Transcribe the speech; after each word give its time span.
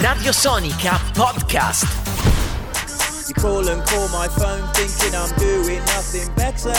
Radio 0.00 0.32
Sonica 0.32 0.98
Podcast. 1.14 1.84
You 3.28 3.34
call 3.34 3.68
and 3.68 3.84
call 3.86 4.08
my 4.08 4.28
phone 4.28 4.66
thinking 4.74 5.14
I'm 5.14 5.30
doing 5.38 5.78
nothing 5.86 6.32
better. 6.34 6.72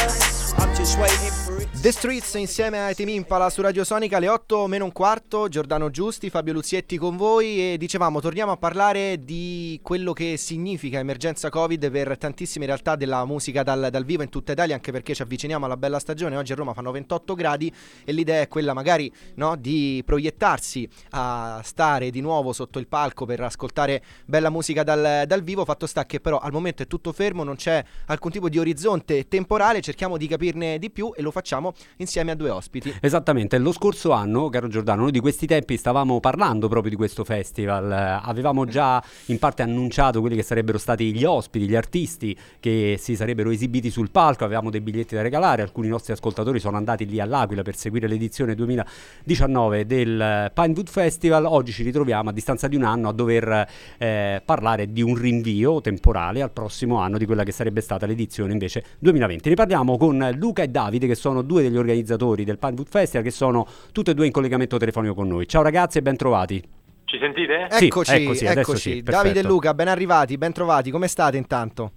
I'm 0.62 0.76
just 0.76 0.98
waiting 0.98 1.32
for. 1.46 1.53
The 1.84 1.92
Streets 1.92 2.36
insieme 2.36 2.80
a 2.80 2.94
Team 2.94 3.10
Impala 3.10 3.50
su 3.50 3.62
Radio 3.62 3.84
Sonica 3.84 4.16
alle 4.16 4.30
8 4.30 4.68
meno 4.68 4.86
un 4.86 4.94
quarto, 4.94 5.50
Giordano 5.50 5.90
Giusti, 5.90 6.30
Fabio 6.30 6.54
Luzietti 6.54 6.98
con 6.98 7.18
voi 7.18 7.74
e 7.74 7.78
dicevamo 7.78 8.22
torniamo 8.22 8.54
a 8.54 8.56
parlare 8.56 9.22
di 9.22 9.78
quello 9.84 10.14
che 10.14 10.38
significa 10.38 11.00
emergenza 11.00 11.50
Covid 11.50 11.92
per 11.92 12.18
tantissime 12.18 12.68
realtà 12.68 12.96
della 12.96 13.26
musica 13.26 13.64
dal, 13.64 13.90
dal 13.92 14.06
vivo 14.06 14.24
in 14.24 14.30
tutta 14.30 14.54
Italia 14.54 14.76
anche 14.76 14.94
perché 14.94 15.14
ci 15.14 15.24
avviciniamo 15.24 15.66
alla 15.66 15.76
bella 15.76 16.00
stagione, 16.00 16.38
oggi 16.38 16.54
a 16.54 16.56
Roma 16.56 16.74
fanno 16.74 16.90
28 16.92 17.34
gradi 17.34 17.70
e 18.06 18.14
l'idea 18.14 18.40
è 18.40 18.48
quella 18.48 18.72
magari 18.74 19.12
no, 19.36 19.58
di 19.58 20.02
proiettarsi 20.06 20.88
a 21.10 21.60
stare 21.66 22.12
di 22.12 22.22
nuovo 22.22 22.54
sotto 22.54 22.80
il 22.80 22.88
palco 22.88 23.26
per 23.26 23.42
ascoltare 23.42 24.02
bella 24.26 24.50
musica 24.50 24.84
dal, 24.84 25.24
dal 25.28 25.44
vivo, 25.44 25.66
fatto 25.66 25.86
sta 25.86 26.06
che 26.06 26.22
però 26.22 26.38
al 26.38 26.54
momento 26.54 26.82
è 26.82 26.88
tutto 26.88 27.12
fermo, 27.12 27.44
non 27.44 27.58
c'è 27.58 27.84
alcun 28.06 28.32
tipo 28.32 28.48
di 28.48 28.58
orizzonte 28.58 29.28
temporale, 29.28 29.82
cerchiamo 29.82 30.16
di 30.16 30.28
capirne 30.28 30.80
di 30.80 30.90
più 30.90 31.12
e 31.14 31.22
lo 31.22 31.32
facciamo 31.32 31.72
insieme 31.98 32.32
a 32.32 32.36
due 32.36 32.50
ospiti. 32.50 32.94
Esattamente, 33.02 33.58
lo 33.58 33.72
scorso 33.72 34.12
anno, 34.12 34.50
caro 34.50 34.68
Giordano, 34.68 35.04
noi 35.04 35.12
di 35.12 35.20
questi 35.20 35.48
tempi 35.48 35.78
stavamo 35.78 36.20
parlando 36.20 36.68
proprio 36.68 36.92
di 36.92 36.96
questo 36.98 37.24
festival, 37.24 37.92
avevamo 37.92 38.66
già 38.66 39.04
in 39.28 39.40
parte 39.40 39.62
annunciato 39.62 40.20
quelli 40.20 40.36
che 40.36 40.44
sarebbero 40.44 40.78
stati 40.78 41.14
gli 41.14 41.24
ospiti, 41.24 41.68
gli 41.68 41.76
artisti 41.76 42.38
che 42.60 42.98
si 43.00 43.16
sarebbero 43.16 43.50
esibiti 43.50 43.90
sul 43.90 44.12
palco, 44.12 44.44
avevamo 44.44 44.70
dei 44.70 44.82
biglietti 44.82 45.16
da 45.16 45.22
regalare, 45.22 45.62
alcuni 45.62 45.88
nostri 45.88 46.14
ascoltatori 46.14 46.60
sono 46.60 46.78
andati 46.78 47.06
lì 47.06 47.20
all'Aquila 47.20 47.62
per 47.62 47.76
seguire 47.76 48.08
l'edizione 48.08 48.56
2019 48.56 49.86
del 49.86 50.52
Pinewood 50.54 50.90
Festival, 50.90 51.46
oggi 51.46 51.72
ci 51.72 51.84
ritroviamo 51.84 52.30
a 52.30 52.34
distanza 52.34 52.68
di 52.68 52.76
un 52.76 52.84
anno 52.84 53.10
a 53.10 53.14
dover 53.14 53.68
eh, 53.98 54.42
parlare 54.44 54.92
di 54.92 55.02
un 55.02 55.16
rinvio 55.16 55.82
temporale 55.82 56.42
al 56.42 56.52
prossimo 56.52 56.98
anno 56.98 57.18
di 57.18 57.26
quella 57.26 57.44
che 57.44 57.52
sarebbe 57.52 57.82
stata 57.82 58.06
l'edizione 58.06 58.52
invece 58.52 58.84
2020. 59.00 59.50
Ne 59.50 59.56
parliamo 59.56 59.98
con 59.98 60.32
Luca 60.36 60.64
e 60.64 60.68
Davide 60.68 61.08
che 61.08 61.16
sono 61.16 61.42
due 61.42 61.63
degli 61.64 61.78
organizzatori 61.78 62.44
del 62.44 62.58
Pinewood 62.58 62.88
Festival 62.88 63.24
che 63.24 63.32
sono 63.32 63.68
tutte 63.92 64.12
e 64.12 64.14
due 64.14 64.26
in 64.26 64.32
collegamento 64.32 64.78
telefonico 64.78 65.14
con 65.14 65.28
noi. 65.28 65.48
Ciao 65.48 65.62
ragazzi 65.62 65.98
e 65.98 66.02
ben 66.02 66.16
trovati. 66.18 66.62
Ci 67.06 67.18
sentite? 67.20 67.68
Sì, 67.70 67.86
Eccoci, 67.86 68.16
eccoci, 68.16 68.46
eccoci. 68.46 68.92
sì, 68.92 69.02
Davide 69.04 69.40
e. 69.40 69.44
Luca, 69.44 69.74
ben 69.74 69.88
arrivati, 69.88 70.38
ben 70.38 70.52
trovati, 70.52 70.90
come 70.90 71.08
state 71.08 71.38
intanto? 71.38 71.92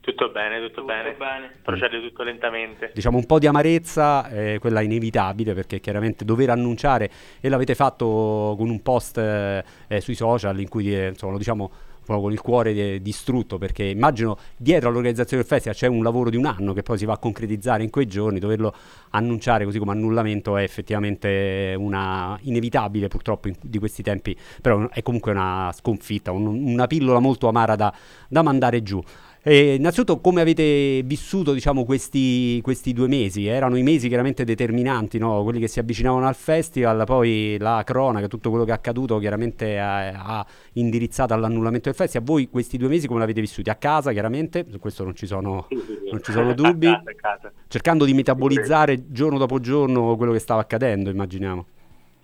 Tutto 0.00 0.30
bene, 0.30 0.58
tutto, 0.60 0.80
Tutto 0.80 0.84
bene. 0.86 1.14
bene. 1.16 1.50
Procede 1.62 2.00
tutto 2.00 2.22
lentamente. 2.22 2.90
Diciamo 2.94 3.18
un 3.18 3.26
po' 3.26 3.38
di 3.38 3.46
amarezza, 3.46 4.28
eh, 4.30 4.58
quella 4.58 4.80
inevitabile 4.80 5.52
perché 5.52 5.78
chiaramente 5.78 6.24
dover 6.24 6.50
annunciare 6.50 7.10
e 7.40 7.48
l'avete 7.50 7.74
fatto 7.74 8.54
con 8.56 8.70
un 8.70 8.80
post 8.82 9.18
eh, 9.18 9.62
eh, 9.88 10.00
sui 10.00 10.14
social 10.14 10.58
in 10.58 10.68
cui 10.68 10.94
eh, 10.94 11.08
insomma, 11.08 11.32
lo 11.32 11.38
diciamo 11.38 11.70
proprio 12.10 12.20
con 12.22 12.32
il 12.32 12.40
cuore 12.40 12.72
di- 12.72 13.00
distrutto 13.00 13.56
perché 13.56 13.84
immagino 13.84 14.36
dietro 14.56 14.88
all'organizzazione 14.88 15.42
del 15.42 15.50
festival 15.50 15.76
c'è 15.76 15.86
un 15.86 16.02
lavoro 16.02 16.28
di 16.28 16.36
un 16.36 16.46
anno 16.46 16.72
che 16.72 16.82
poi 16.82 16.98
si 16.98 17.04
va 17.04 17.12
a 17.12 17.18
concretizzare 17.18 17.84
in 17.84 17.90
quei 17.90 18.06
giorni, 18.06 18.40
doverlo 18.40 18.74
annunciare 19.10 19.64
così 19.64 19.78
come 19.78 19.92
annullamento 19.92 20.56
è 20.56 20.62
effettivamente 20.62 21.74
una 21.78 22.36
inevitabile 22.42 23.06
purtroppo 23.06 23.46
in- 23.48 23.54
di 23.62 23.78
questi 23.78 24.02
tempi, 24.02 24.36
però 24.60 24.88
è 24.88 25.02
comunque 25.02 25.30
una 25.30 25.72
sconfitta, 25.72 26.32
un- 26.32 26.46
una 26.46 26.86
pillola 26.88 27.20
molto 27.20 27.46
amara 27.46 27.76
da, 27.76 27.94
da 28.28 28.42
mandare 28.42 28.82
giù. 28.82 29.00
E 29.42 29.76
innanzitutto 29.76 30.20
come 30.20 30.42
avete 30.42 31.00
vissuto 31.02 31.54
diciamo, 31.54 31.86
questi, 31.86 32.60
questi 32.62 32.92
due 32.92 33.08
mesi? 33.08 33.46
Erano 33.46 33.76
i 33.76 33.82
mesi 33.82 34.08
chiaramente 34.08 34.44
determinanti, 34.44 35.18
no? 35.18 35.42
quelli 35.44 35.58
che 35.58 35.66
si 35.66 35.78
avvicinavano 35.78 36.26
al 36.26 36.34
festival, 36.34 37.04
poi 37.06 37.56
la 37.58 37.82
cronaca, 37.82 38.26
tutto 38.26 38.50
quello 38.50 38.64
che 38.66 38.72
è 38.72 38.74
accaduto 38.74 39.18
chiaramente 39.18 39.78
ha, 39.78 40.08
ha 40.08 40.46
indirizzato 40.74 41.32
all'annullamento 41.32 41.88
del 41.88 41.96
festival. 41.96 42.26
Voi 42.26 42.50
questi 42.50 42.76
due 42.76 42.88
mesi 42.88 43.06
come 43.06 43.20
l'avete 43.20 43.40
vissuti? 43.40 43.70
A 43.70 43.76
casa 43.76 44.12
chiaramente, 44.12 44.66
su 44.68 44.78
questo 44.78 45.04
non 45.04 45.14
ci 45.14 45.26
sono, 45.26 45.68
non 46.10 46.22
ci 46.22 46.32
sono 46.32 46.52
dubbi, 46.54 46.88
A 46.88 46.98
casa, 46.98 47.10
a 47.10 47.14
casa. 47.14 47.52
cercando 47.66 48.04
di 48.04 48.12
metabolizzare 48.12 49.10
giorno 49.10 49.38
dopo 49.38 49.58
giorno 49.58 50.16
quello 50.16 50.32
che 50.32 50.38
stava 50.38 50.60
accadendo, 50.60 51.08
immaginiamo. 51.08 51.66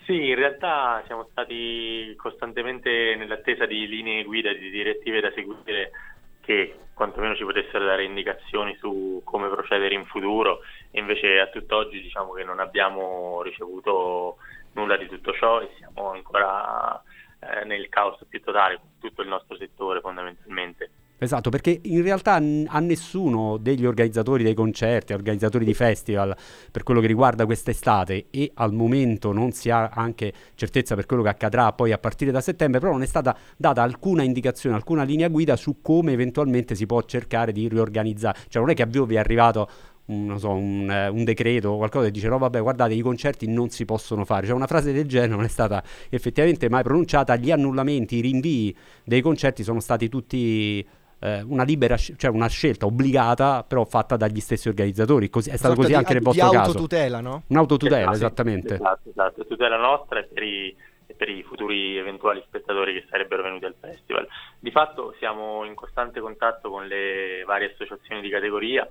Sì, 0.04 0.28
in 0.28 0.34
realtà 0.36 1.02
siamo 1.06 1.26
stati 1.30 2.14
costantemente 2.16 3.16
nell'attesa 3.16 3.64
di 3.64 3.88
linee 3.88 4.22
guida, 4.22 4.52
di 4.52 4.70
direttive 4.70 5.20
da 5.20 5.32
seguire 5.34 5.90
che 6.46 6.78
quantomeno 6.94 7.34
ci 7.34 7.44
potessero 7.44 7.84
dare 7.84 8.04
indicazioni 8.04 8.74
su 8.76 9.20
come 9.24 9.48
procedere 9.48 9.94
in 9.94 10.06
futuro 10.06 10.60
e 10.90 11.00
invece 11.00 11.40
a 11.40 11.48
tutt'oggi 11.48 12.00
diciamo 12.00 12.32
che 12.32 12.44
non 12.44 12.60
abbiamo 12.60 13.42
ricevuto 13.42 14.36
nulla 14.72 14.96
di 14.96 15.08
tutto 15.08 15.32
ciò 15.32 15.60
e 15.60 15.68
siamo 15.76 16.12
ancora 16.12 17.02
eh, 17.40 17.64
nel 17.64 17.88
caos 17.88 18.18
più 18.28 18.40
totale 18.40 18.80
tutto 19.00 19.22
il 19.22 19.28
nostro 19.28 19.56
settore 19.56 20.00
fondamentalmente. 20.00 20.90
Esatto, 21.18 21.48
perché 21.48 21.80
in 21.84 22.02
realtà 22.02 22.34
a 22.34 22.80
nessuno 22.80 23.56
degli 23.56 23.86
organizzatori 23.86 24.44
dei 24.44 24.52
concerti, 24.52 25.14
organizzatori 25.14 25.64
di 25.64 25.72
festival, 25.72 26.36
per 26.70 26.82
quello 26.82 27.00
che 27.00 27.06
riguarda 27.06 27.46
quest'estate 27.46 28.26
e 28.30 28.50
al 28.54 28.74
momento 28.74 29.32
non 29.32 29.52
si 29.52 29.70
ha 29.70 29.88
anche 29.88 30.32
certezza 30.54 30.94
per 30.94 31.06
quello 31.06 31.22
che 31.22 31.30
accadrà 31.30 31.72
poi 31.72 31.92
a 31.92 31.98
partire 31.98 32.30
da 32.32 32.42
settembre, 32.42 32.80
però 32.80 32.92
non 32.92 33.02
è 33.02 33.06
stata 33.06 33.34
data 33.56 33.82
alcuna 33.82 34.24
indicazione, 34.24 34.76
alcuna 34.76 35.04
linea 35.04 35.28
guida 35.28 35.56
su 35.56 35.80
come 35.80 36.12
eventualmente 36.12 36.74
si 36.74 36.84
può 36.84 37.02
cercare 37.04 37.50
di 37.50 37.66
riorganizzare. 37.66 38.38
Cioè 38.48 38.60
non 38.60 38.70
è 38.70 38.74
che 38.74 38.82
a 38.82 38.86
voi 38.86 39.06
vi 39.06 39.14
è 39.14 39.18
arrivato 39.18 39.70
un, 40.06 40.38
so, 40.38 40.50
un, 40.50 41.10
un 41.12 41.24
decreto 41.24 41.70
o 41.70 41.76
qualcosa 41.78 42.04
che 42.04 42.10
dice 42.12 42.28
no 42.28 42.38
vabbè 42.38 42.60
guardate 42.60 42.94
i 42.94 43.00
concerti 43.00 43.48
non 43.48 43.70
si 43.70 43.84
possono 43.86 44.24
fare, 44.26 44.46
cioè 44.46 44.54
una 44.54 44.66
frase 44.66 44.92
del 44.92 45.06
genere 45.06 45.32
non 45.32 45.44
è 45.44 45.48
stata 45.48 45.82
effettivamente 46.10 46.68
mai 46.68 46.82
pronunciata, 46.82 47.36
gli 47.36 47.50
annullamenti, 47.50 48.16
i 48.16 48.20
rinvii 48.20 48.76
dei 49.04 49.22
concerti 49.22 49.62
sono 49.62 49.80
stati 49.80 50.08
tutti 50.10 50.86
eh, 51.20 51.42
una 51.42 51.62
libera, 51.64 51.96
cioè 51.96 52.30
una 52.30 52.48
scelta 52.48 52.86
obbligata, 52.86 53.64
però 53.66 53.84
fatta 53.84 54.16
dagli 54.16 54.40
stessi 54.40 54.68
organizzatori. 54.68 55.28
Così, 55.30 55.50
è 55.50 55.56
stato 55.56 55.74
così 55.74 55.88
di- 55.88 55.94
anche 55.94 56.12
nel 56.12 56.20
di 56.20 56.26
vostro 56.26 56.50
caso. 56.50 56.70
autotutela, 56.70 57.20
no? 57.20 57.42
Un'autotutela, 57.48 57.98
Esatto, 57.98 58.16
esattamente. 58.16 58.74
Esatto, 58.74 59.08
esatto, 59.08 59.46
tutela 59.46 59.76
nostra 59.76 60.20
e 60.20 60.24
per, 60.24 60.42
i, 60.42 60.76
e 61.06 61.14
per 61.14 61.28
i 61.28 61.42
futuri 61.42 61.96
eventuali 61.96 62.42
spettatori 62.46 62.94
che 62.94 63.06
sarebbero 63.08 63.42
venuti 63.42 63.64
al 63.64 63.74
festival. 63.78 64.26
Di 64.58 64.70
fatto 64.70 65.14
siamo 65.18 65.64
in 65.64 65.74
costante 65.74 66.20
contatto 66.20 66.70
con 66.70 66.86
le 66.86 67.42
varie 67.46 67.72
associazioni 67.72 68.20
di 68.20 68.28
categoria 68.28 68.86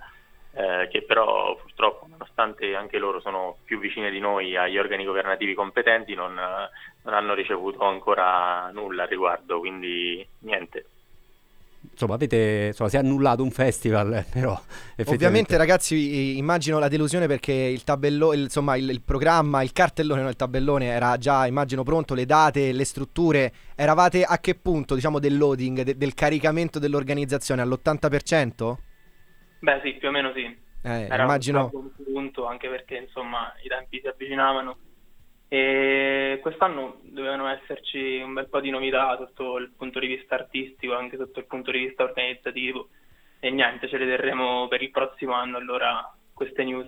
eh, 0.58 0.88
che 0.90 1.02
però 1.04 1.56
purtroppo 1.58 2.08
nonostante 2.10 2.76
anche 2.76 2.98
loro 2.98 3.20
sono 3.20 3.58
più 3.66 3.78
vicine 3.78 4.10
di 4.10 4.20
noi 4.20 4.56
agli 4.56 4.78
organi 4.78 5.04
governativi 5.04 5.54
competenti 5.54 6.14
non, 6.14 6.34
non 6.34 7.14
hanno 7.14 7.34
ricevuto 7.34 7.84
ancora 7.84 8.70
nulla 8.72 9.04
al 9.04 9.10
riguardo, 9.10 9.60
quindi 9.60 10.26
niente. 10.40 10.86
Insomma, 11.96 12.16
avete, 12.16 12.66
insomma, 12.68 12.90
si 12.90 12.98
è 12.98 13.00
annullato 13.00 13.42
un 13.42 13.52
festival, 13.52 14.14
eh, 14.14 14.26
però. 14.30 14.60
Ovviamente 15.06 15.56
ragazzi 15.56 16.38
immagino 16.38 16.78
la 16.78 16.90
delusione 16.90 17.26
perché 17.26 17.54
il 17.54 17.86
tabellone, 17.86 18.42
insomma 18.42 18.76
il, 18.76 18.90
il 18.90 19.02
programma, 19.02 19.64
il 19.64 19.72
cartellone, 19.72 20.20
non 20.20 20.30
il 20.30 20.36
tabellone 20.36 20.88
era 20.88 21.18
già 21.18 21.48
immagino 21.48 21.84
pronto, 21.84 22.14
le 22.14 22.26
date, 22.26 22.74
le 22.74 22.84
strutture, 22.84 23.54
eravate 23.76 24.24
a 24.24 24.40
che 24.40 24.56
punto 24.56 24.94
diciamo 24.94 25.20
del 25.20 25.38
loading, 25.38 25.84
de- 25.84 25.96
del 25.96 26.14
caricamento 26.14 26.80
dell'organizzazione 26.80 27.62
all'80%? 27.62 28.76
Beh 29.60 29.80
sì, 29.82 29.94
più 29.94 30.10
o 30.10 30.12
meno 30.12 30.34
sì. 30.36 30.44
Eh, 30.82 31.08
Era 31.10 31.24
immagino 31.24 31.70
un 31.72 31.92
punto, 31.96 32.46
anche 32.46 32.68
perché 32.68 32.98
insomma 32.98 33.54
i 33.64 33.70
tempi 33.70 34.02
si 34.02 34.08
avvicinavano. 34.08 34.78
E 35.56 36.40
quest'anno 36.42 36.98
dovevano 37.04 37.48
esserci 37.48 38.18
un 38.18 38.34
bel 38.34 38.50
po' 38.50 38.60
di 38.60 38.72
novità 38.72 39.16
sotto 39.18 39.58
il 39.58 39.72
punto 39.74 40.00
di 40.00 40.08
vista 40.08 40.36
artistico, 40.36 40.94
anche 40.94 41.16
sotto 41.16 41.40
il 41.40 41.46
punto 41.46 41.72
di 41.72 41.78
vista 41.80 42.04
organizzativo. 42.04 42.90
E 43.40 43.52
niente, 43.52 43.88
ce 43.88 43.98
le 43.98 44.06
terremo 44.06 44.68
per 44.68 44.82
il 44.82 44.92
prossimo 44.92 45.32
anno 45.32 45.56
allora 45.56 46.14
queste 46.34 46.66
news. 46.66 46.88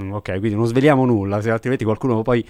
Mm, 0.00 0.10
ok, 0.14 0.38
quindi 0.40 0.56
non 0.56 0.66
sveliamo 0.66 1.04
nulla, 1.04 1.40
se 1.40 1.52
altrimenti 1.52 1.84
qualcuno 1.84 2.22
poi 2.22 2.44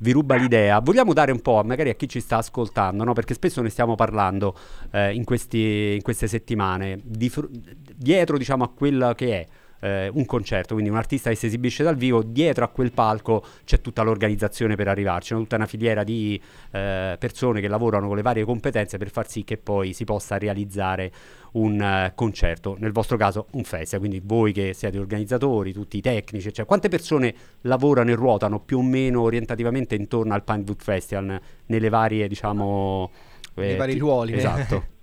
vi 0.00 0.12
ruba 0.12 0.36
l'idea. 0.36 0.80
Vogliamo 0.80 1.14
dare 1.14 1.32
un 1.32 1.40
po', 1.40 1.62
magari 1.64 1.88
a 1.88 1.94
chi 1.94 2.06
ci 2.06 2.20
sta 2.20 2.36
ascoltando, 2.36 3.02
no? 3.02 3.14
perché 3.14 3.32
spesso 3.32 3.62
ne 3.62 3.70
stiamo 3.70 3.94
parlando 3.94 4.54
eh, 4.92 5.14
in, 5.14 5.24
questi- 5.24 5.94
in 5.94 6.02
queste 6.02 6.26
settimane, 6.26 7.00
di 7.02 7.30
fr- 7.30 7.48
dietro 7.48 8.36
diciamo 8.36 8.62
a 8.64 8.68
quella 8.68 9.14
che 9.14 9.40
è 9.40 9.46
eh, 9.84 10.10
un 10.14 10.24
concerto, 10.24 10.72
quindi 10.72 10.90
un 10.90 10.96
artista 10.96 11.28
che 11.28 11.36
si 11.36 11.46
esibisce 11.46 11.82
dal 11.82 11.96
vivo, 11.96 12.22
dietro 12.22 12.64
a 12.64 12.68
quel 12.68 12.90
palco 12.92 13.44
c'è 13.64 13.82
tutta 13.82 14.02
l'organizzazione 14.02 14.76
per 14.76 14.88
arrivarci, 14.88 15.34
no? 15.34 15.40
tutta 15.40 15.56
una 15.56 15.66
filiera 15.66 16.02
di 16.02 16.40
eh, 16.70 17.16
persone 17.18 17.60
che 17.60 17.68
lavorano 17.68 18.06
con 18.06 18.16
le 18.16 18.22
varie 18.22 18.44
competenze 18.44 18.96
per 18.96 19.10
far 19.10 19.28
sì 19.28 19.44
che 19.44 19.58
poi 19.58 19.92
si 19.92 20.04
possa 20.04 20.38
realizzare 20.38 21.12
un 21.52 21.78
eh, 21.80 22.12
concerto, 22.14 22.76
nel 22.78 22.92
vostro 22.92 23.18
caso 23.18 23.48
un 23.52 23.64
festival, 23.64 24.00
quindi 24.00 24.22
voi 24.24 24.52
che 24.52 24.72
siete 24.72 24.98
organizzatori, 24.98 25.74
tutti 25.74 25.98
i 25.98 26.00
tecnici, 26.00 26.50
cioè 26.50 26.64
quante 26.64 26.88
persone 26.88 27.34
lavorano 27.62 28.10
e 28.10 28.14
ruotano 28.14 28.60
più 28.60 28.78
o 28.78 28.82
meno 28.82 29.20
orientativamente 29.20 29.94
intorno 29.94 30.32
al 30.32 30.44
Pinewood 30.44 30.80
Festival 30.80 31.38
nelle 31.66 31.88
varie, 31.90 32.26
diciamo... 32.26 33.10
Nei 33.56 33.76
vari 33.76 33.98
ruoli. 33.98 34.32
Esatto. 34.32 34.92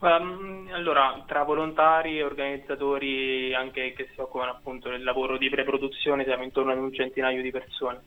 Ehm, 0.00 0.68
allora, 0.72 1.24
tra 1.26 1.42
volontari 1.42 2.18
e 2.18 2.22
organizzatori 2.22 3.52
anche 3.54 3.92
che 3.94 4.08
si 4.14 4.20
occupano 4.20 4.50
appunto 4.52 4.88
del 4.90 5.02
lavoro 5.02 5.36
di 5.36 5.48
preproduzione 5.50 6.24
siamo 6.24 6.44
intorno 6.44 6.72
ad 6.72 6.78
un 6.78 6.92
centinaio 6.92 7.42
di 7.42 7.50
persone. 7.50 8.00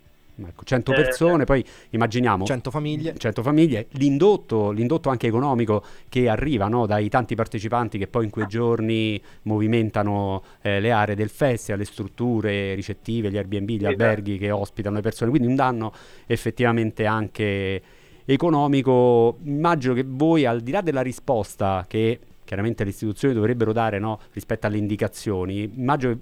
ecco, 0.43 0.63
100 0.63 0.93
Eh, 0.93 0.95
persone, 0.95 1.43
poi 1.43 1.63
immaginiamo 1.91 2.45
100 2.45 2.71
famiglie. 2.71 3.15
100 3.17 3.43
famiglie, 3.43 3.87
l'indotto, 3.91 4.71
l'indotto 4.71 5.09
anche 5.09 5.27
economico 5.27 5.83
che 6.09 6.29
arriva 6.29 6.67
no, 6.67 6.85
dai 6.87 7.09
tanti 7.09 7.35
partecipanti 7.35 7.97
che 7.99 8.07
poi 8.07 8.23
in 8.25 8.31
quei 8.31 8.47
giorni 8.47 9.21
movimentano 9.43 10.41
eh, 10.61 10.79
le 10.79 10.91
aree 10.91 11.15
del 11.15 11.29
festival, 11.29 11.79
le 11.79 11.85
strutture 11.85 12.73
ricettive, 12.73 13.29
gli 13.29 13.37
Airbnb, 13.37 13.69
gli 13.69 13.75
Esatto. 13.75 13.87
alberghi 13.89 14.37
che 14.37 14.49
ospitano 14.49 14.95
le 14.95 15.01
persone, 15.01 15.29
quindi 15.29 15.47
un 15.47 15.55
danno 15.55 15.91
effettivamente 16.25 17.05
anche 17.05 17.81
economico. 18.25 19.37
Immagino 19.43 19.93
che 19.93 20.03
voi 20.05 20.45
al 20.45 20.61
di 20.61 20.71
là 20.71 20.81
della 20.81 21.01
risposta 21.01 21.85
che 21.87 22.19
chiaramente 22.43 22.83
le 22.83 22.89
istituzioni 22.89 23.33
dovrebbero 23.33 23.71
dare 23.71 23.97
no, 23.99 24.19
rispetto 24.33 24.67
alle 24.67 24.77
indicazioni, 24.77 25.63
immagino 25.63 26.19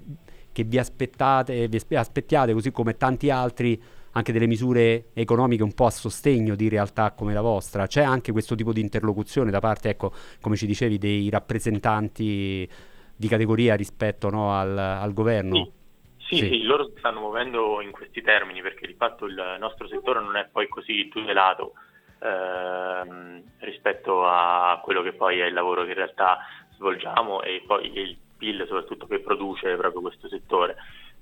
che 0.51 0.63
vi 0.63 0.77
aspettate, 0.77 1.67
vi 1.67 1.77
aspe- 1.77 1.97
aspettiate 1.97 2.53
così 2.53 2.71
come 2.71 2.97
tanti 2.97 3.29
altri 3.29 3.81
anche 4.11 4.31
delle 4.31 4.47
misure 4.47 5.05
economiche 5.13 5.63
un 5.63 5.73
po' 5.73 5.85
a 5.85 5.91
sostegno 5.91 6.55
di 6.55 6.67
realtà 6.67 7.11
come 7.11 7.33
la 7.33 7.41
vostra. 7.41 7.87
C'è 7.87 8.01
anche 8.01 8.31
questo 8.31 8.55
tipo 8.55 8.73
di 8.73 8.81
interlocuzione 8.81 9.51
da 9.51 9.59
parte, 9.59 9.89
ecco, 9.89 10.11
come 10.41 10.55
ci 10.55 10.65
dicevi, 10.65 10.97
dei 10.97 11.29
rappresentanti 11.29 12.67
di 13.15 13.27
categoria 13.27 13.75
rispetto 13.75 14.29
no, 14.29 14.53
al, 14.53 14.77
al 14.77 15.13
governo? 15.13 15.71
Sì, 16.17 16.37
Sì. 16.37 16.47
sì, 16.47 16.61
loro 16.63 16.85
si 16.85 16.93
stanno 16.97 17.19
muovendo 17.21 17.81
in 17.81 17.91
questi 17.91 18.21
termini 18.21 18.61
perché 18.61 18.87
di 18.87 18.93
fatto 18.93 19.25
il 19.25 19.57
nostro 19.59 19.87
settore 19.87 20.21
non 20.21 20.35
è 20.35 20.47
poi 20.51 20.67
così 20.67 21.07
tutelato 21.09 21.73
ehm, 22.19 23.42
rispetto 23.60 24.25
a 24.25 24.80
quello 24.83 25.01
che 25.01 25.13
poi 25.13 25.39
è 25.39 25.45
il 25.45 25.54
lavoro 25.54 25.83
che 25.83 25.89
in 25.89 25.95
realtà 25.95 26.39
svolgiamo 26.75 27.42
e 27.42 27.63
poi 27.66 27.92
il 27.98 28.18
PIL 28.38 28.66
soprattutto 28.68 29.06
che 29.06 29.19
produce 29.19 29.75
proprio 29.75 30.01
questo 30.01 30.27
settore. 30.27 30.75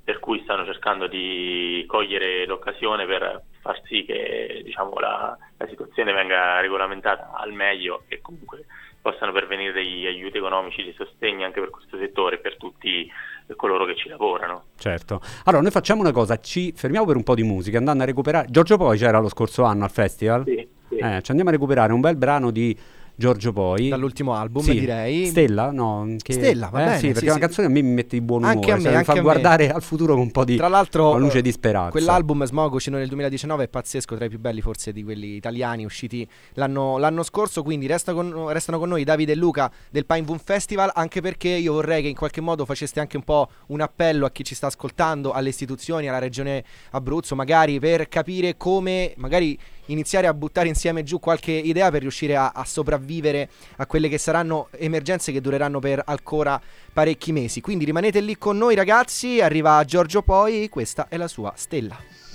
Per 0.04 0.20
cui 0.20 0.42
stanno 0.44 0.64
cercando 0.64 1.08
di 1.08 1.84
cogliere 1.86 2.46
l'occasione 2.46 3.06
per 3.06 3.42
far 3.60 3.82
sì 3.84 4.06
che 4.06 4.62
diciamo, 4.64 4.98
la, 5.00 5.38
la 5.58 5.68
situazione 5.68 6.14
venga 6.14 6.62
regolamentata 6.62 7.34
al 7.34 7.52
meglio 7.52 8.04
e 8.08 8.22
comunque 8.22 8.66
possano 9.02 9.34
pervenire 9.34 9.74
degli 9.74 10.06
aiuti 10.06 10.38
economici 10.38 10.82
di 10.82 10.94
sostegno 10.94 11.46
anche 11.46 11.60
per 11.60 11.70
questo 11.72 11.98
settore 11.98 12.36
e 12.36 12.40
per 12.40 12.56
tutti 12.56 13.12
coloro 13.56 13.86
che 13.86 13.96
ci 13.96 14.08
lavorano. 14.08 14.64
Certo. 14.78 15.22
Allora, 15.46 15.62
noi 15.62 15.72
facciamo 15.72 16.02
una 16.02 16.12
cosa, 16.12 16.40
ci 16.40 16.72
fermiamo 16.74 17.06
per 17.06 17.16
un 17.16 17.24
po' 17.24 17.36
di 17.36 17.44
musica, 17.44 17.78
andando 17.78 18.04
a 18.04 18.06
recuperare... 18.06 18.48
Giorgio 18.50 18.78
Poi 18.78 18.98
c'era 18.98 19.20
lo 19.20 19.30
scorso 19.30 19.64
anno 19.64 19.84
al 19.84 19.92
festival? 19.92 20.44
Sì. 20.46 20.76
Eh, 20.98 21.22
ci 21.22 21.30
andiamo 21.32 21.50
a 21.50 21.54
recuperare 21.54 21.94
un 21.94 22.02
bel 22.02 22.16
brano 22.16 22.52
di 22.52 22.76
Giorgio 23.20 23.52
Poi. 23.52 23.88
Dall'ultimo 23.90 24.36
album, 24.36 24.62
Sì. 24.62 24.80
direi. 24.80 25.26
Stella? 25.26 25.72
No, 25.72 26.08
che- 26.22 26.34
Stella, 26.34 26.70
va 26.70 26.82
eh, 26.82 26.86
bene, 26.86 26.98
Sì, 27.00 27.06
perché 27.08 27.20
sì, 27.22 27.26
è 27.26 27.30
una 27.32 27.40
canzone 27.40 27.66
a 27.68 27.70
me 27.72 27.82
mi 27.82 27.90
mette 27.94 28.16
di 28.16 28.22
buon 28.22 28.44
umore, 28.44 28.56
Anche 28.58 28.72
a 28.72 28.76
me, 28.76 28.82
cioè, 28.82 28.90
mi 28.92 28.96
anche 28.98 29.06
fa 29.08 29.12
a 29.14 29.16
me. 29.16 29.22
guardare 29.22 29.70
al 29.72 29.82
futuro 29.82 30.14
con 30.14 30.22
un 30.22 30.30
po' 30.32 30.46
di 30.46 30.56
Tra 30.56 30.68
l'altro, 30.68 31.10
con 31.14 31.22
luce 31.22 31.42
di 31.42 31.52
speranza. 31.52 31.90
Quell'album 31.90 32.46
Smog 32.46 32.74
uscito 32.74 32.96
nel 32.96 33.08
2019 33.08 33.64
è 33.64 33.68
pazzesco, 33.70 34.16
tra 34.16 34.26
i 34.26 34.30
più 34.30 34.38
belli 34.38 34.62
forse 34.62 34.92
di 34.94 35.02
quelli 35.04 35.30
italiani 35.36 35.84
usciti 35.84 36.28
l'anno, 36.54 37.00
l'anno 37.00 37.24
scorso. 37.24 37.64
Quindi 37.64 37.88
resta 37.88 38.14
con- 38.14 38.50
restano 38.52 38.78
con 38.78 38.90
noi 38.90 39.04
Davide 39.04 39.32
e 39.32 39.36
Luca 39.36 39.72
del 39.90 40.06
Pine 40.06 40.22
Boom 40.22 40.38
Festival. 40.38 40.92
Anche 40.94 41.20
perché 41.20 41.50
io 41.50 41.74
vorrei 41.74 42.04
che 42.04 42.10
in 42.10 42.16
qualche 42.16 42.42
modo 42.42 42.66
faceste 42.66 43.00
anche 43.00 43.18
un 43.18 43.24
po' 43.24 43.50
un 43.70 43.82
appello 43.82 44.28
a 44.28 44.30
chi 44.30 44.44
ci 44.44 44.54
sta 44.54 44.68
ascoltando, 44.68 45.32
alle 45.32 45.50
istituzioni, 45.50 46.08
alla 46.08 46.20
regione 46.20 46.64
Abruzzo, 46.92 47.34
magari 47.34 47.80
per 47.80 48.08
capire 48.10 48.58
come 48.58 49.14
magari 49.18 49.58
iniziare 49.88 50.28
a 50.28 50.34
buttare 50.34 50.68
insieme 50.68 51.04
giù 51.04 51.20
qualche 51.20 51.52
idea 51.52 51.92
per 51.92 52.02
riuscire 52.02 52.36
a, 52.36 52.52
a 52.54 52.64
sopravvivere 52.64 53.50
a 53.78 53.86
quelle 53.86 54.10
che 54.10 54.18
saranno 54.18 54.70
emergenze 54.72 55.32
che 55.32 55.42
dureranno 55.42 55.80
per 55.80 56.02
ancora 56.06 56.60
parecchi 56.94 57.32
mesi. 57.32 57.62
Quindi 57.62 57.86
rimanete 57.86 58.20
lì 58.22 58.38
con 58.38 58.58
noi 58.58 58.76
ragazzi, 58.76 59.42
arriva 59.42 59.84
Giorgio 59.86 60.22
Poi, 60.22 60.70
questa 60.70 61.08
è 61.10 61.18
la 61.18 61.28
sua 61.28 61.54
stella. 61.56 62.27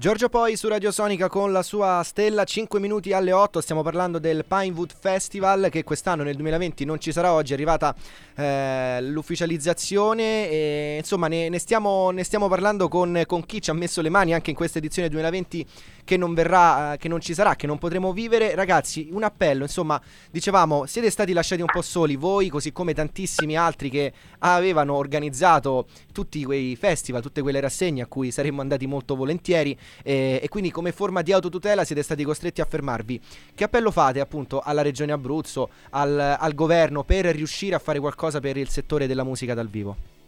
Giorgio 0.00 0.30
Poi 0.30 0.56
su 0.56 0.66
Radio 0.66 0.90
Sonica 0.92 1.28
con 1.28 1.52
la 1.52 1.62
sua 1.62 2.00
stella 2.02 2.44
5 2.44 2.80
minuti 2.80 3.12
alle 3.12 3.32
8 3.32 3.60
stiamo 3.60 3.82
parlando 3.82 4.18
del 4.18 4.46
Pinewood 4.48 4.94
Festival 4.98 5.68
che 5.70 5.84
quest'anno 5.84 6.22
nel 6.22 6.36
2020 6.36 6.86
non 6.86 6.98
ci 6.98 7.12
sarà 7.12 7.34
oggi 7.34 7.50
è 7.50 7.54
arrivata 7.54 7.94
eh, 8.34 9.02
l'ufficializzazione 9.02 10.48
e 10.48 10.96
insomma 11.00 11.28
ne, 11.28 11.50
ne 11.50 11.58
stiamo, 11.58 12.12
ne 12.12 12.24
stiamo 12.24 12.48
parlando 12.48 12.88
con, 12.88 13.24
con 13.26 13.44
chi 13.44 13.60
ci 13.60 13.68
ha 13.68 13.74
messo 13.74 14.00
le 14.00 14.08
mani 14.08 14.32
anche 14.32 14.48
in 14.48 14.56
questa 14.56 14.78
edizione 14.78 15.10
2020 15.10 15.66
che 16.10 16.16
non 16.16 16.34
verrà, 16.34 16.94
eh, 16.94 16.96
che 16.96 17.06
non 17.06 17.20
ci 17.20 17.34
sarà, 17.34 17.54
che 17.54 17.68
non 17.68 17.78
potremo 17.78 18.12
vivere 18.12 18.56
ragazzi 18.56 19.10
un 19.12 19.22
appello 19.22 19.62
insomma 19.62 20.00
dicevamo 20.28 20.84
siete 20.86 21.08
stati 21.08 21.32
lasciati 21.32 21.60
un 21.60 21.68
po' 21.72 21.82
soli 21.82 22.16
voi 22.16 22.48
così 22.48 22.72
come 22.72 22.94
tantissimi 22.94 23.56
altri 23.56 23.90
che 23.90 24.12
avevano 24.40 24.94
organizzato 24.94 25.86
tutti 26.12 26.42
quei 26.42 26.74
festival 26.74 27.22
tutte 27.22 27.42
quelle 27.42 27.60
rassegne 27.60 28.02
a 28.02 28.06
cui 28.06 28.32
saremmo 28.32 28.60
andati 28.60 28.88
molto 28.88 29.14
volentieri 29.14 29.78
e, 30.02 30.40
e 30.42 30.48
quindi 30.48 30.72
come 30.72 30.90
forma 30.90 31.22
di 31.22 31.30
autotutela 31.30 31.84
siete 31.84 32.02
stati 32.02 32.24
costretti 32.24 32.60
a 32.60 32.64
fermarvi. 32.64 33.20
Che 33.54 33.62
appello 33.62 33.92
fate 33.92 34.18
appunto 34.18 34.58
alla 34.58 34.82
regione 34.82 35.12
Abruzzo, 35.12 35.68
al, 35.90 36.18
al 36.18 36.54
governo 36.54 37.04
per 37.04 37.26
riuscire 37.26 37.76
a 37.76 37.78
fare 37.78 38.00
qualcosa 38.00 38.40
per 38.40 38.56
il 38.56 38.68
settore 38.68 39.06
della 39.06 39.22
musica 39.22 39.54
dal 39.54 39.68
vivo? 39.68 40.19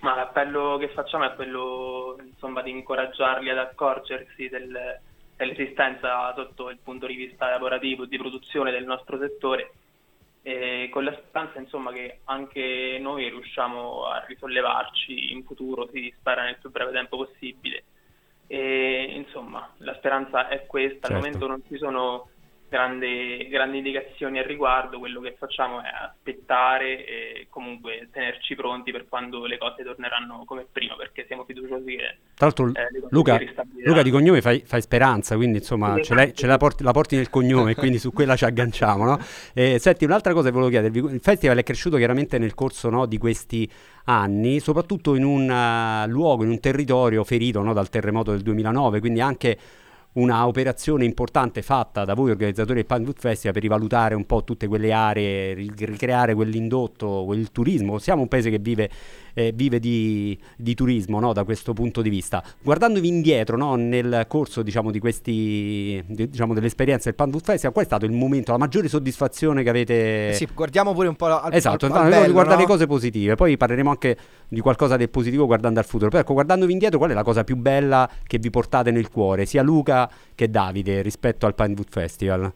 Ma 0.00 0.14
l'appello 0.14 0.76
che 0.78 0.88
facciamo 0.88 1.24
è 1.24 1.34
quello 1.34 2.16
insomma, 2.24 2.62
di 2.62 2.70
incoraggiarli 2.70 3.50
ad 3.50 3.58
accorgersi 3.58 4.48
del- 4.48 5.00
dell'esistenza 5.36 6.32
sotto 6.34 6.70
il 6.70 6.78
punto 6.82 7.06
di 7.06 7.14
vista 7.14 7.48
lavorativo 7.48 8.04
e 8.04 8.08
di 8.08 8.16
produzione 8.18 8.70
del 8.70 8.84
nostro 8.84 9.18
settore 9.18 9.72
e 10.42 10.88
con 10.90 11.04
la 11.04 11.12
speranza 11.12 11.58
insomma, 11.58 11.92
che 11.92 12.20
anche 12.24 12.98
noi 13.00 13.28
riusciamo 13.28 14.06
a 14.06 14.24
risollevarci 14.26 15.32
in 15.32 15.44
futuro, 15.44 15.88
si 15.92 16.12
spera 16.16 16.44
nel 16.44 16.58
più 16.58 16.70
breve 16.70 16.92
tempo 16.92 17.16
possibile. 17.16 17.84
E 18.46 19.02
insomma, 19.14 19.70
la 19.78 19.94
speranza 19.96 20.48
è 20.48 20.64
questa, 20.64 21.08
al 21.08 21.12
Certo. 21.12 21.16
momento 21.16 21.46
non 21.46 21.62
ci 21.68 21.76
sono 21.76 22.28
grandi, 22.68 23.48
grandi 23.48 23.78
indicazioni 23.78 24.38
al 24.38 24.44
riguardo, 24.44 24.98
quello 24.98 25.20
che 25.20 25.34
facciamo 25.38 25.82
è 25.82 25.88
aspettare 25.88 27.04
e 27.04 27.46
comunque 27.48 28.08
tenerci 28.12 28.54
pronti 28.54 28.92
per 28.92 29.08
quando 29.08 29.46
le 29.46 29.58
cose 29.58 29.82
torneranno 29.82 30.44
come 30.44 30.66
prima, 30.70 30.94
perché 30.96 31.24
siamo 31.26 31.44
fiduciosi 31.44 31.96
che 31.96 32.16
Tra 32.34 32.46
l'altro, 32.46 32.68
eh, 32.68 32.88
Luca. 33.10 33.38
Luca 33.84 34.02
di 34.02 34.10
cognome 34.10 34.40
fai, 34.40 34.60
fai 34.64 34.82
speranza, 34.82 35.36
quindi 35.36 35.58
insomma 35.58 36.00
ce, 36.02 36.14
l'hai- 36.14 36.24
esatto. 36.24 36.40
ce 36.40 36.46
la, 36.46 36.56
porti, 36.56 36.82
la 36.82 36.92
porti 36.92 37.16
nel 37.16 37.30
cognome, 37.30 37.74
quindi 37.74 37.98
su 37.98 38.12
quella 38.12 38.36
ci 38.36 38.44
agganciamo. 38.44 39.04
No? 39.04 39.18
Eh, 39.54 39.78
senti, 39.78 40.04
un'altra 40.04 40.32
cosa 40.32 40.48
che 40.48 40.52
volevo 40.52 40.70
chiedervi: 40.70 40.98
il 41.14 41.20
festival 41.20 41.56
è 41.56 41.62
cresciuto 41.62 41.96
chiaramente 41.96 42.38
nel 42.38 42.54
corso 42.54 42.90
no, 42.90 43.06
di 43.06 43.18
questi 43.18 43.68
anni, 44.04 44.60
soprattutto 44.60 45.14
in 45.14 45.24
un 45.24 45.50
eh, 45.50 46.06
luogo, 46.08 46.44
in 46.44 46.50
un 46.50 46.60
territorio 46.60 47.24
ferito 47.24 47.62
no, 47.62 47.72
dal 47.72 47.88
terremoto 47.88 48.30
del 48.32 48.42
2009, 48.42 49.00
quindi 49.00 49.20
anche 49.20 49.58
una 50.12 50.46
operazione 50.46 51.04
importante 51.04 51.62
fatta 51.62 52.04
da 52.04 52.14
voi 52.14 52.30
organizzatori 52.30 52.76
del 52.76 52.86
Pinewood 52.86 53.18
Festival 53.18 53.52
per 53.52 53.62
rivalutare 53.62 54.14
un 54.14 54.24
po' 54.24 54.42
tutte 54.42 54.66
quelle 54.66 54.92
aree, 54.92 55.54
ri- 55.54 55.70
ricreare 55.76 56.34
quell'indotto, 56.34 57.24
quel 57.24 57.52
turismo. 57.52 57.98
Siamo 57.98 58.22
un 58.22 58.28
paese 58.28 58.50
che 58.50 58.58
vive, 58.58 58.90
eh, 59.34 59.52
vive 59.54 59.78
di, 59.78 60.36
di 60.56 60.74
turismo 60.74 61.20
no, 61.20 61.32
da 61.32 61.44
questo 61.44 61.72
punto 61.72 62.02
di 62.02 62.08
vista. 62.08 62.42
Guardandovi 62.60 63.06
indietro 63.06 63.56
no, 63.56 63.76
nel 63.76 64.24
corso 64.26 64.62
diciamo, 64.62 64.90
di 64.90 64.98
questi, 64.98 66.02
di- 66.06 66.28
diciamo, 66.28 66.54
dell'esperienza 66.54 67.04
del 67.04 67.14
Pinewood 67.14 67.44
Festival, 67.44 67.72
qual 67.72 67.84
è 67.84 67.88
stato 67.88 68.04
il 68.06 68.12
momento, 68.12 68.50
la 68.50 68.58
maggiore 68.58 68.88
soddisfazione 68.88 69.62
che 69.62 69.68
avete... 69.68 70.32
Sì, 70.32 70.48
guardiamo 70.52 70.94
pure 70.94 71.08
un 71.08 71.16
po' 71.16 71.26
al, 71.26 71.54
Esatto, 71.54 71.86
al, 71.86 71.92
al 71.92 72.08
bello, 72.08 72.24
riguarda 72.26 72.54
no? 72.54 72.60
le 72.60 72.66
cose 72.66 72.86
positive, 72.86 73.36
poi 73.36 73.56
parleremo 73.56 73.90
anche 73.90 74.16
di 74.48 74.60
qualcosa 74.60 74.96
del 74.96 75.10
positivo 75.10 75.46
guardando 75.46 75.78
al 75.78 75.86
futuro. 75.86 76.10
Però 76.10 76.22
ecco, 76.22 76.32
guardandovi 76.32 76.72
indietro, 76.72 76.98
qual 76.98 77.10
è 77.10 77.14
la 77.14 77.22
cosa 77.22 77.44
più 77.44 77.56
bella 77.56 78.10
che 78.26 78.38
vi 78.38 78.50
portate 78.50 78.90
nel 78.90 79.10
cuore, 79.10 79.46
sia 79.46 79.62
Luca 79.62 80.07
che 80.34 80.50
Davide, 80.50 81.02
rispetto 81.02 81.46
al 81.46 81.54
Pinewood 81.54 81.88
Festival? 81.88 82.52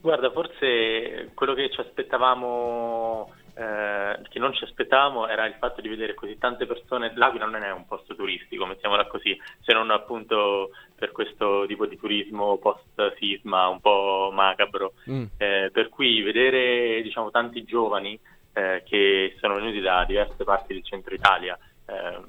Guarda, 0.00 0.30
forse 0.30 1.30
quello 1.34 1.54
che 1.54 1.68
ci 1.70 1.80
aspettavamo, 1.80 3.32
eh, 3.54 4.20
che 4.28 4.38
non 4.38 4.54
ci 4.54 4.62
aspettavamo, 4.62 5.26
era 5.26 5.46
il 5.46 5.54
fatto 5.58 5.80
di 5.80 5.88
vedere 5.88 6.14
così 6.14 6.38
tante 6.38 6.64
persone. 6.64 7.10
L'Aquila 7.16 7.46
non 7.46 7.64
è 7.64 7.72
un 7.72 7.86
posto 7.88 8.14
turistico, 8.14 8.66
mettiamola 8.66 9.06
così, 9.06 9.36
se 9.62 9.72
non 9.72 9.90
appunto 9.90 10.70
per 10.94 11.10
questo 11.10 11.64
tipo 11.66 11.86
di 11.86 11.98
turismo 11.98 12.56
post-sisma 12.58 13.66
un 13.66 13.80
po' 13.80 14.30
macabro. 14.32 14.92
Mm. 15.10 15.24
Eh, 15.38 15.70
per 15.72 15.88
cui 15.88 16.22
vedere 16.22 17.02
diciamo, 17.02 17.32
tanti 17.32 17.64
giovani 17.64 18.16
eh, 18.52 18.84
che 18.86 19.34
sono 19.40 19.54
venuti 19.54 19.80
da 19.80 20.04
diverse 20.04 20.44
parti 20.44 20.72
del 20.72 20.84
centro 20.84 21.14
Italia, 21.14 21.58
eh, 21.86 22.20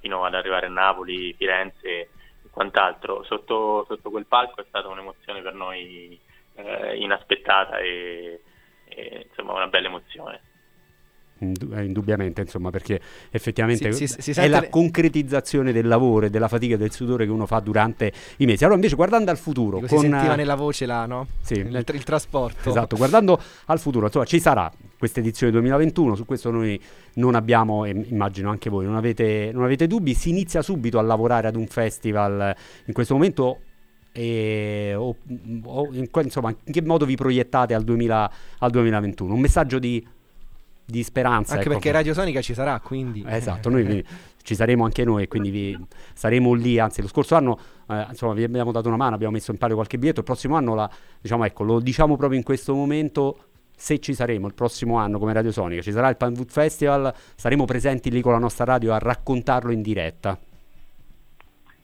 fino 0.00 0.24
ad 0.24 0.34
arrivare 0.34 0.66
a 0.66 0.70
Napoli, 0.70 1.32
Firenze 1.34 2.08
quant'altro, 2.50 3.22
sotto, 3.24 3.84
sotto 3.88 4.10
quel 4.10 4.26
palco 4.26 4.60
è 4.60 4.64
stata 4.68 4.88
un'emozione 4.88 5.40
per 5.40 5.54
noi 5.54 6.18
eh, 6.54 6.96
inaspettata 6.96 7.78
e, 7.78 8.42
e, 8.84 9.26
insomma 9.28 9.54
una 9.54 9.68
bella 9.68 9.88
emozione. 9.88 10.40
Eh, 11.40 11.84
indubbiamente, 11.84 12.42
insomma, 12.42 12.68
perché 12.68 13.00
effettivamente 13.30 13.92
Sì, 13.92 14.06
sì, 14.06 14.34
si 14.34 14.38
è 14.38 14.46
la 14.46 14.68
concretizzazione 14.68 15.72
del 15.72 15.88
lavoro 15.88 16.26
e 16.26 16.30
della 16.30 16.48
fatica 16.48 16.74
e 16.74 16.78
del 16.78 16.92
sudore 16.92 17.24
che 17.24 17.30
uno 17.30 17.46
fa 17.46 17.60
durante 17.60 18.12
i 18.38 18.44
mesi. 18.44 18.62
Allora, 18.62 18.76
invece, 18.76 18.94
guardando 18.94 19.30
al 19.30 19.38
futuro, 19.38 19.76
Dico, 19.76 19.88
si 19.88 19.94
con, 19.94 20.02
sentiva 20.02 20.34
eh, 20.34 20.36
nella 20.36 20.54
voce 20.54 20.84
là, 20.84 21.06
no? 21.06 21.28
sì, 21.40 21.54
il, 21.54 21.84
il 21.94 22.04
trasporto. 22.04 22.68
Esatto, 22.68 22.96
guardando 22.96 23.40
al 23.66 23.78
futuro, 23.78 24.06
insomma, 24.06 24.26
ci 24.26 24.38
sarà 24.38 24.70
questa 25.00 25.20
edizione 25.20 25.50
2021. 25.52 26.14
Su 26.14 26.26
questo 26.26 26.50
noi 26.50 26.78
non 27.14 27.34
abbiamo, 27.34 27.86
e 27.86 27.90
immagino 27.90 28.50
anche 28.50 28.68
voi, 28.68 28.84
non 28.84 28.96
avete, 28.96 29.50
non 29.50 29.64
avete 29.64 29.86
dubbi. 29.86 30.12
Si 30.12 30.28
inizia 30.28 30.60
subito 30.60 30.98
a 30.98 31.02
lavorare 31.02 31.48
ad 31.48 31.56
un 31.56 31.66
festival 31.66 32.54
in 32.84 32.92
questo 32.92 33.14
momento. 33.14 33.60
E, 34.12 34.92
o, 34.94 35.16
o 35.64 35.88
in, 35.92 36.08
insomma, 36.22 36.50
in 36.50 36.72
che 36.72 36.82
modo 36.82 37.06
vi 37.06 37.16
proiettate 37.16 37.72
al, 37.72 37.82
2000, 37.82 38.32
al 38.58 38.70
2021? 38.70 39.32
Un 39.32 39.40
messaggio 39.40 39.78
di, 39.78 40.06
di 40.84 41.02
speranza. 41.02 41.54
Anche 41.54 41.64
ecco. 41.64 41.74
perché 41.74 41.92
Radio 41.92 42.12
Sonica 42.12 42.42
ci 42.42 42.52
sarà, 42.52 42.78
quindi. 42.80 43.24
Esatto, 43.26 43.70
noi 43.70 43.84
vi, 43.84 44.04
ci 44.42 44.54
saremo 44.54 44.84
anche 44.84 45.02
noi, 45.02 45.28
quindi 45.28 45.48
vi, 45.48 45.78
saremo 46.12 46.52
lì. 46.52 46.78
Anzi, 46.78 47.00
lo 47.00 47.08
scorso 47.08 47.36
anno 47.36 47.58
eh, 47.88 48.06
insomma, 48.10 48.34
vi 48.34 48.44
abbiamo 48.44 48.70
dato 48.70 48.88
una 48.88 48.98
mano, 48.98 49.14
abbiamo 49.14 49.32
messo 49.32 49.50
in 49.50 49.56
palio 49.56 49.76
qualche 49.76 49.96
biglietto. 49.96 50.20
Il 50.20 50.26
prossimo 50.26 50.56
anno, 50.56 50.74
la, 50.74 50.90
diciamo, 51.22 51.46
ecco, 51.46 51.64
lo 51.64 51.80
diciamo 51.80 52.18
proprio 52.18 52.38
in 52.38 52.44
questo 52.44 52.74
momento. 52.74 53.44
Se 53.80 53.98
ci 53.98 54.12
saremo 54.12 54.46
il 54.46 54.52
prossimo 54.52 54.98
anno 54.98 55.18
come 55.18 55.32
Radio 55.32 55.50
Sonica, 55.50 55.80
ci 55.80 55.90
sarà 55.90 56.10
il 56.10 56.18
Panwood 56.18 56.50
Festival, 56.50 57.14
saremo 57.14 57.64
presenti 57.64 58.10
lì 58.10 58.20
con 58.20 58.32
la 58.32 58.38
nostra 58.38 58.66
radio 58.66 58.92
a 58.92 58.98
raccontarlo 58.98 59.72
in 59.72 59.80
diretta. 59.80 60.38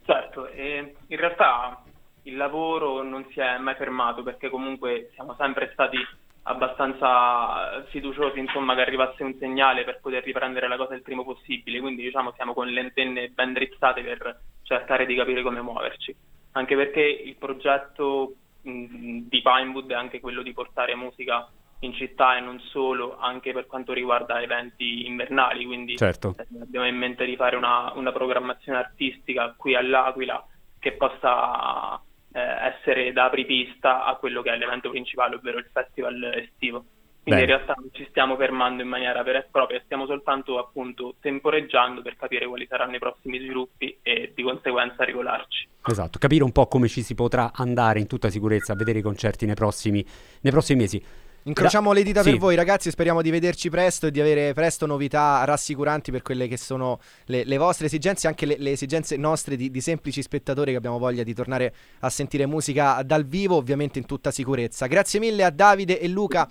Certo, 0.04 0.46
e 0.48 0.94
in 1.06 1.16
realtà 1.16 1.82
il 2.24 2.36
lavoro 2.36 3.02
non 3.02 3.24
si 3.30 3.40
è 3.40 3.56
mai 3.56 3.76
fermato 3.76 4.22
perché 4.22 4.50
comunque 4.50 5.08
siamo 5.14 5.34
sempre 5.38 5.70
stati 5.72 5.96
abbastanza 6.42 7.82
fiduciosi 7.88 8.40
insomma, 8.40 8.74
che 8.74 8.82
arrivasse 8.82 9.22
un 9.22 9.34
segnale 9.38 9.84
per 9.84 10.00
poter 10.02 10.22
riprendere 10.22 10.68
la 10.68 10.76
cosa 10.76 10.94
il 10.94 11.00
prima 11.02 11.24
possibile, 11.24 11.80
quindi 11.80 12.02
diciamo 12.02 12.32
siamo 12.36 12.52
con 12.52 12.68
le 12.68 12.80
antenne 12.80 13.30
ben 13.30 13.54
drizzate 13.54 14.02
per 14.02 14.38
cercare 14.64 15.06
di 15.06 15.16
capire 15.16 15.40
come 15.42 15.62
muoverci, 15.62 16.14
anche 16.52 16.76
perché 16.76 17.00
il 17.00 17.36
progetto 17.36 18.34
mh, 18.60 19.28
di 19.30 19.40
Pinewood 19.40 19.90
è 19.90 19.94
anche 19.94 20.20
quello 20.20 20.42
di 20.42 20.52
portare 20.52 20.94
musica 20.94 21.48
in 21.80 21.92
città 21.92 22.36
e 22.36 22.40
non 22.40 22.58
solo, 22.60 23.18
anche 23.18 23.52
per 23.52 23.66
quanto 23.66 23.92
riguarda 23.92 24.40
eventi 24.40 25.06
invernali, 25.06 25.64
quindi 25.64 25.96
certo. 25.96 26.34
abbiamo 26.60 26.86
in 26.86 26.96
mente 26.96 27.24
di 27.24 27.36
fare 27.36 27.56
una, 27.56 27.92
una 27.94 28.12
programmazione 28.12 28.78
artistica 28.78 29.54
qui 29.56 29.74
all'Aquila 29.74 30.44
che 30.78 30.92
possa 30.92 32.00
eh, 32.32 32.40
essere 32.40 33.12
da 33.12 33.24
apripista 33.24 34.04
a 34.04 34.14
quello 34.16 34.42
che 34.42 34.52
è 34.52 34.56
l'evento 34.56 34.90
principale, 34.90 35.36
ovvero 35.36 35.58
il 35.58 35.68
festival 35.72 36.22
estivo. 36.34 36.84
Quindi 37.26 37.42
Bene. 37.42 37.52
in 37.52 37.58
realtà 37.58 37.74
non 37.76 37.90
ci 37.92 38.06
stiamo 38.08 38.36
fermando 38.36 38.82
in 38.82 38.88
maniera 38.88 39.20
vera 39.24 39.40
e 39.40 39.48
propria, 39.50 39.80
stiamo 39.84 40.06
soltanto 40.06 40.58
appunto 40.58 41.16
temporeggiando 41.20 42.00
per 42.00 42.14
capire 42.14 42.46
quali 42.46 42.66
saranno 42.68 42.94
i 42.94 43.00
prossimi 43.00 43.40
sviluppi 43.40 43.98
e 44.00 44.30
di 44.32 44.42
conseguenza 44.44 45.02
regolarci. 45.02 45.66
Esatto, 45.84 46.20
capire 46.20 46.44
un 46.44 46.52
po' 46.52 46.68
come 46.68 46.86
ci 46.86 47.02
si 47.02 47.16
potrà 47.16 47.50
andare 47.52 47.98
in 47.98 48.06
tutta 48.06 48.30
sicurezza 48.30 48.74
a 48.74 48.76
vedere 48.76 49.00
i 49.00 49.02
concerti 49.02 49.44
nei 49.44 49.56
prossimi, 49.56 50.06
nei 50.42 50.52
prossimi 50.52 50.82
mesi. 50.82 51.02
Incrociamo 51.46 51.92
le 51.92 52.02
dita 52.02 52.22
Sì. 52.22 52.30
per 52.30 52.38
voi 52.40 52.56
ragazzi, 52.56 52.90
speriamo 52.90 53.22
di 53.22 53.30
vederci 53.30 53.70
presto 53.70 54.08
e 54.08 54.10
di 54.10 54.20
avere 54.20 54.52
presto 54.52 54.84
novità 54.84 55.44
rassicuranti 55.44 56.10
per 56.10 56.22
quelle 56.22 56.48
che 56.48 56.56
sono 56.56 56.98
le, 57.26 57.44
le 57.44 57.56
vostre 57.56 57.86
esigenze, 57.86 58.26
anche 58.26 58.46
le, 58.46 58.56
le 58.58 58.72
esigenze 58.72 59.16
nostre 59.16 59.54
di, 59.54 59.70
di 59.70 59.80
semplici 59.80 60.22
spettatori 60.22 60.72
che 60.72 60.76
abbiamo 60.76 60.98
voglia 60.98 61.22
di 61.22 61.32
tornare 61.34 61.72
a 62.00 62.10
sentire 62.10 62.46
musica 62.46 63.00
dal 63.04 63.24
vivo, 63.24 63.54
ovviamente 63.54 64.00
in 64.00 64.06
tutta 64.06 64.32
sicurezza. 64.32 64.86
Grazie 64.86 65.20
mille 65.20 65.44
a 65.44 65.50
Davide 65.50 66.00
e 66.00 66.08
Luca 66.08 66.48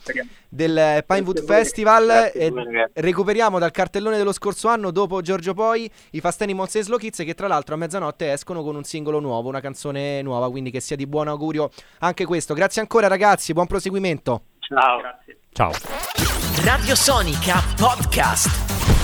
del 0.47 1.03
Pinewood. 1.05 1.43
Festival. 1.43 2.05
Grazie 2.05 2.41
E 2.41 2.91
recuperiamo 2.93 3.59
dal 3.59 3.71
cartellone 3.71 4.15
dello 4.15 4.31
scorso 4.31 4.69
anno, 4.69 4.91
dopo 4.91 5.19
Giorgio 5.19 5.53
Poi, 5.53 5.91
i 6.11 6.21
Fast 6.21 6.41
Animals 6.41 6.73
e 6.75 6.83
Slow 6.83 6.97
Kids 6.97 7.17
che 7.17 7.33
tra 7.33 7.47
l'altro 7.47 7.75
a 7.75 7.77
mezzanotte 7.77 8.31
escono 8.31 8.63
con 8.63 8.77
un 8.77 8.85
singolo 8.85 9.19
nuovo, 9.19 9.49
una 9.49 9.59
canzone 9.59 10.21
nuova, 10.21 10.49
quindi 10.49 10.71
che 10.71 10.79
sia 10.79 10.95
di 10.95 11.05
buon 11.05 11.27
augurio 11.27 11.69
anche 11.99 12.23
questo. 12.23 12.53
Grazie 12.53 12.79
ancora 12.79 13.07
ragazzi, 13.07 13.51
buon 13.51 13.67
proseguimento. 13.67 14.43
Ciao. 14.67 15.00
Grazie. 15.00 15.38
Ciao. 15.53 15.72
Radio 16.63 16.95
Sonica 16.95 17.62
Podcast. 17.77 18.94